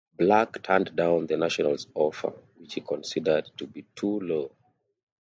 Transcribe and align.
Black 0.17 0.63
turned 0.63 0.95
down 0.95 1.27
the 1.27 1.37
Nationals 1.37 1.85
offer, 1.93 2.31
which 2.57 2.73
he 2.73 2.81
considered 2.81 3.51
to 3.55 3.67
be 3.67 3.85
too 3.95 4.19
low. 4.21 4.51